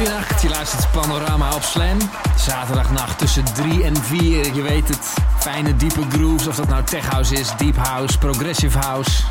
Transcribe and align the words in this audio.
Goedenacht, 0.00 0.42
je 0.42 0.48
luistert 0.48 0.90
Panorama 0.90 1.54
op 1.54 1.62
Slam. 1.62 1.98
Zaterdagnacht 2.36 3.18
tussen 3.18 3.44
3 3.54 3.84
en 3.84 3.96
4, 3.96 4.54
je 4.54 4.62
weet 4.62 4.88
het. 4.88 5.14
Fijne 5.38 5.76
diepe 5.76 6.00
grooves, 6.08 6.46
of 6.46 6.56
dat 6.56 6.68
nou 6.68 6.84
tech 6.84 7.10
house 7.10 7.34
is, 7.34 7.56
deep 7.56 7.76
house, 7.76 8.18
progressive 8.18 8.78
house, 8.78 9.22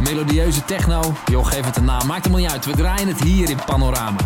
melodieuze 0.00 0.64
techno. 0.64 1.14
Joh, 1.26 1.46
geef 1.46 1.64
het 1.64 1.76
een 1.76 1.84
naam, 1.84 2.06
maakt 2.06 2.24
helemaal 2.24 2.44
niet 2.44 2.52
uit. 2.52 2.64
We 2.64 2.72
draaien 2.72 3.08
het 3.08 3.20
hier 3.20 3.50
in 3.50 3.58
Panorama. 3.66 4.20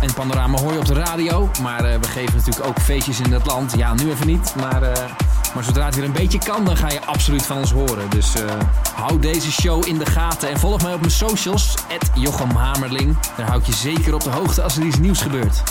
En 0.00 0.14
Panorama 0.14 0.58
hoor 0.58 0.72
je 0.72 0.78
op 0.78 0.86
de 0.86 0.94
radio, 0.94 1.50
maar 1.62 1.84
eh, 1.84 1.98
we 2.00 2.06
geven 2.06 2.36
natuurlijk 2.36 2.66
ook 2.66 2.80
feestjes 2.80 3.20
in 3.20 3.32
het 3.32 3.46
land. 3.46 3.72
Ja, 3.76 3.94
nu 3.94 4.10
even 4.10 4.26
niet, 4.26 4.54
maar, 4.56 4.82
eh, 4.82 5.04
maar 5.54 5.64
zodra 5.64 5.84
het 5.84 5.94
weer 5.94 6.04
een 6.04 6.12
beetje 6.12 6.38
kan, 6.38 6.64
dan 6.64 6.76
ga 6.76 6.88
je 6.88 7.04
absoluut 7.04 7.46
van 7.46 7.56
ons 7.56 7.72
horen. 7.72 8.10
Dus 8.10 8.34
eh, 8.34 8.54
hou 8.94 9.18
deze 9.18 9.52
show 9.52 9.86
in 9.86 9.98
de 9.98 10.06
gaten 10.06 10.50
en 10.50 10.58
volg 10.58 10.82
mij 10.82 10.94
op 10.94 11.00
mijn 11.00 11.12
socials, 11.12 11.74
Jochem 12.14 12.50
Hamerling. 12.50 13.18
Daar 13.36 13.46
hou 13.46 13.60
ik 13.60 13.66
je 13.66 13.74
zeker 13.74 14.14
op 14.14 14.22
de 14.22 14.30
hoogte 14.30 14.62
als 14.62 14.76
er 14.76 14.82
iets 14.82 14.98
nieuws 14.98 15.22
gebeurt. 15.22 15.62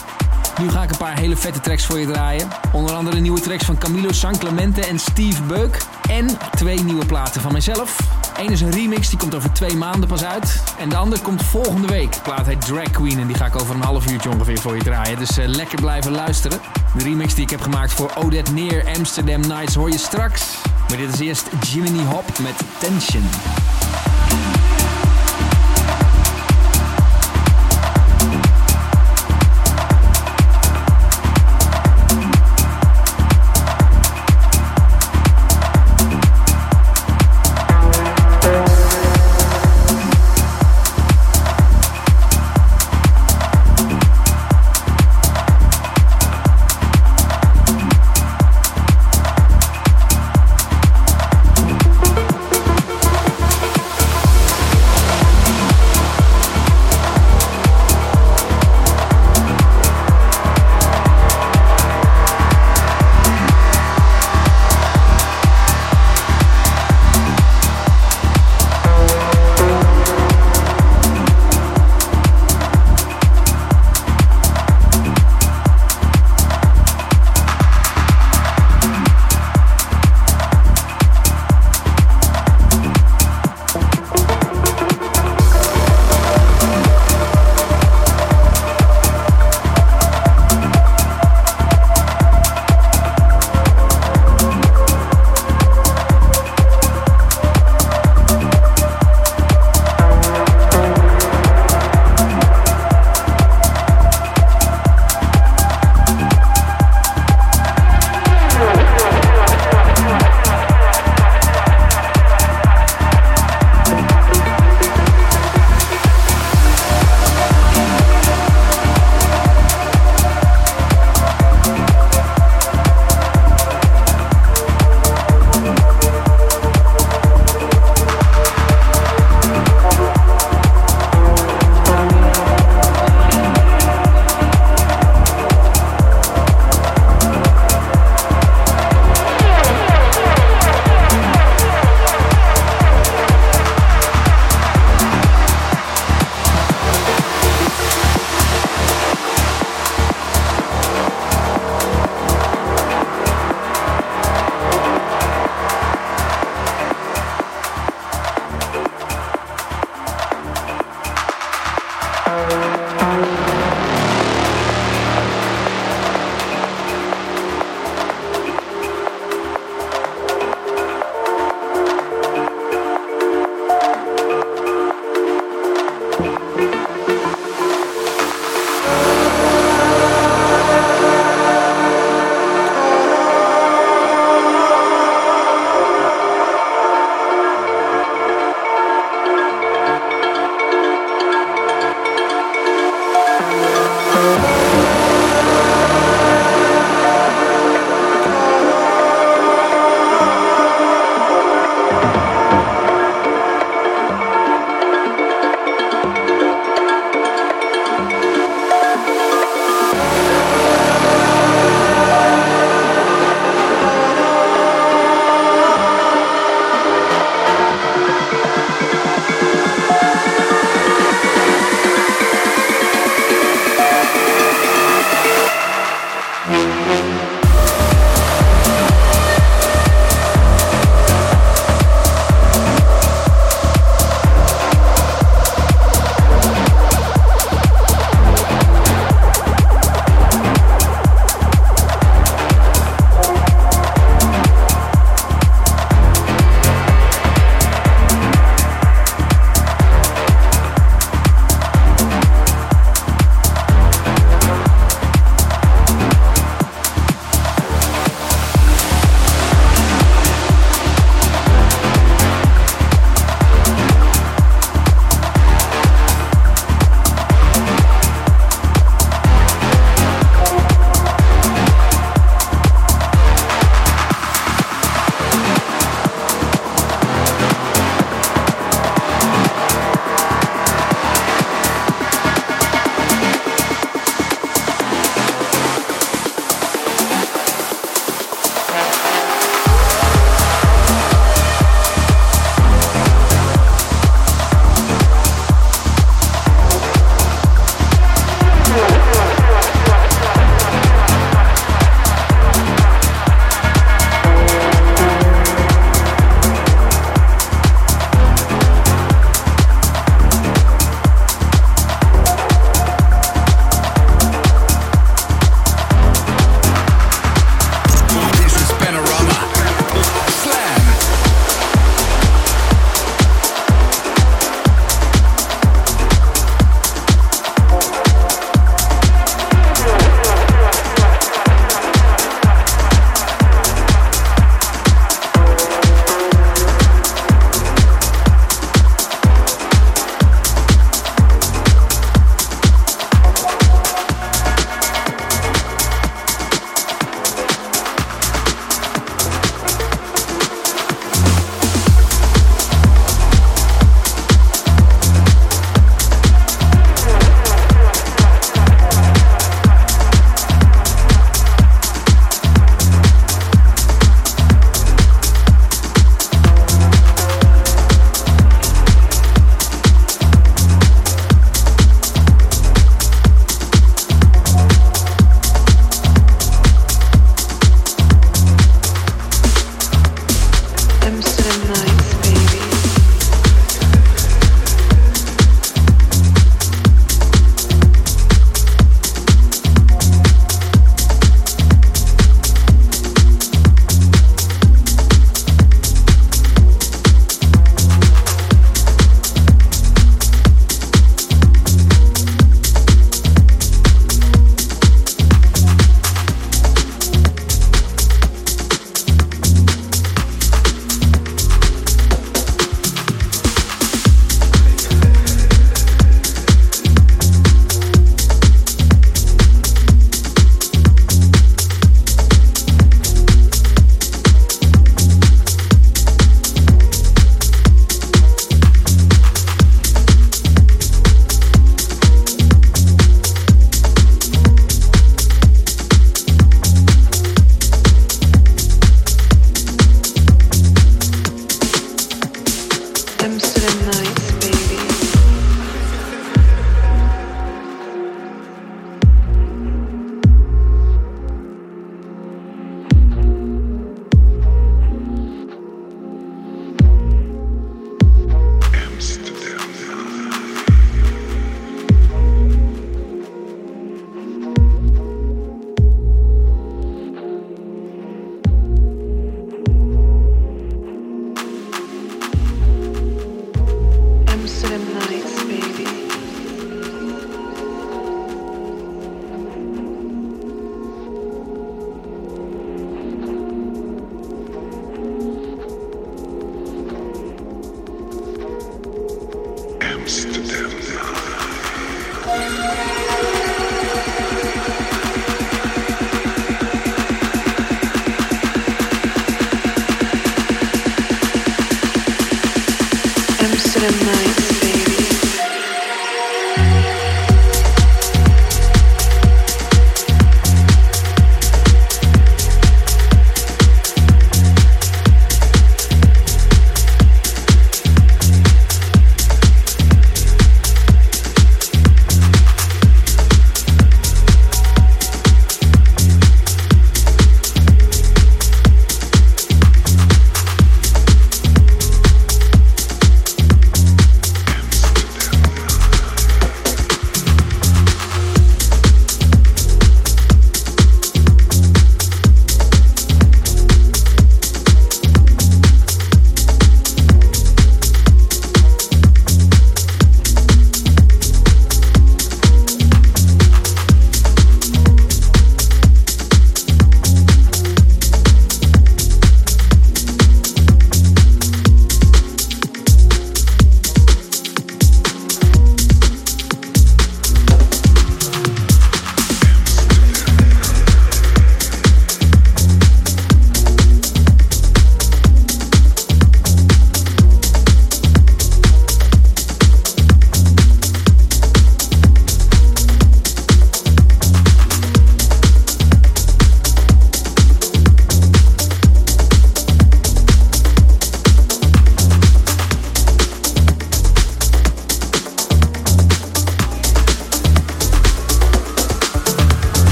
Nu 0.61 0.69
ga 0.69 0.83
ik 0.83 0.91
een 0.91 0.97
paar 0.97 1.19
hele 1.19 1.35
vette 1.37 1.59
tracks 1.59 1.85
voor 1.85 1.99
je 1.99 2.05
draaien. 2.05 2.47
Onder 2.71 2.95
andere 2.95 3.19
nieuwe 3.19 3.39
tracks 3.39 3.65
van 3.65 3.77
Camilo 3.77 4.11
San 4.11 4.37
Clemente 4.37 4.85
en 4.85 4.99
Steve 4.99 5.43
Beuk. 5.43 5.81
En 6.09 6.29
twee 6.51 6.83
nieuwe 6.83 7.05
platen 7.05 7.41
van 7.41 7.51
mijzelf. 7.51 7.97
Eén 8.37 8.49
is 8.49 8.61
een 8.61 8.71
remix, 8.71 9.09
die 9.09 9.17
komt 9.17 9.35
over 9.35 9.51
twee 9.53 9.75
maanden 9.75 10.09
pas 10.09 10.23
uit. 10.23 10.63
En 10.79 10.89
de 10.89 10.95
andere 10.95 11.21
komt 11.21 11.43
volgende 11.43 11.87
week. 11.87 12.13
De 12.13 12.21
plaat 12.21 12.45
heet 12.45 12.65
Drag 12.65 12.91
Queen 12.91 13.19
en 13.19 13.27
die 13.27 13.35
ga 13.35 13.45
ik 13.45 13.61
over 13.61 13.75
een 13.75 13.81
half 13.81 14.11
uurtje 14.11 14.29
ongeveer 14.29 14.57
voor 14.57 14.75
je 14.75 14.83
draaien. 14.83 15.17
Dus 15.17 15.37
uh, 15.37 15.47
lekker 15.47 15.81
blijven 15.81 16.11
luisteren. 16.11 16.59
De 16.97 17.03
remix 17.03 17.33
die 17.33 17.43
ik 17.43 17.49
heb 17.49 17.61
gemaakt 17.61 17.93
voor 17.93 18.11
Odette 18.15 18.51
Neer 18.51 18.85
Amsterdam 18.97 19.41
Nights 19.41 19.75
hoor 19.75 19.91
je 19.91 19.97
straks. 19.97 20.55
Maar 20.87 20.97
dit 20.97 21.13
is 21.13 21.19
eerst 21.19 21.49
Jiminy 21.61 22.03
Hop 22.03 22.39
met 22.39 22.55
Tension. 22.79 23.23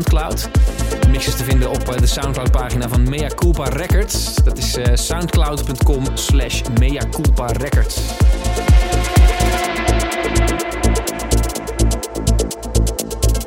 Soundcloud. 0.00 0.48
De 1.00 1.08
mix 1.08 1.26
is 1.26 1.34
te 1.34 1.44
vinden 1.44 1.70
op 1.70 1.88
eh, 1.88 1.98
de 1.98 2.06
Soundcloud 2.06 2.50
pagina 2.50 2.88
van 2.88 3.08
Mea 3.08 3.28
Culpa 3.28 3.64
Records. 3.64 3.89